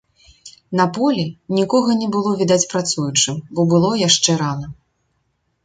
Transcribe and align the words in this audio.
На 0.79 0.85
полі 0.97 1.25
нікога 1.57 1.97
не 1.99 2.07
было 2.17 2.31
відаць 2.41 2.67
працуючым, 2.73 3.35
бо 3.59 3.69
было 3.75 3.93
яшчэ 4.07 4.31
рана. 4.43 4.67